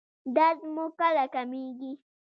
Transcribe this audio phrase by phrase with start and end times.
[0.35, 1.91] درد مو کله کمیږي؟